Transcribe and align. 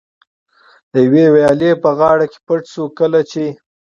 د 0.91 0.93
یوې 1.05 1.25
ویالې 1.33 1.71
په 1.83 1.89
غاړه 1.99 2.25
کې 2.31 2.39
پټ 2.47 2.61
شو، 2.71 2.83
کله 2.99 3.19
چې. 3.31 3.45